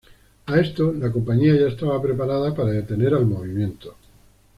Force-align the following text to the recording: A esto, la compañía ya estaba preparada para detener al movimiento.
A 0.47 0.59
esto, 0.59 0.91
la 0.93 1.11
compañía 1.11 1.53
ya 1.55 1.67
estaba 1.67 2.01
preparada 2.01 2.55
para 2.55 2.71
detener 2.71 3.13
al 3.13 3.27
movimiento. 3.27 3.95